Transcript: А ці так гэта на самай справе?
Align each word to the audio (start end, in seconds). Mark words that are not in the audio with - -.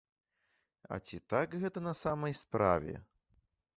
А 0.95 0.97
ці 1.09 1.19
так 1.33 1.53
гэта 1.65 1.85
на 1.89 1.93
самай 2.03 2.33
справе? 2.43 2.93